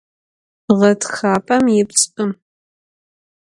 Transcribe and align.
Ğetxapem 0.79 1.65
yipş'ım. 1.73 2.31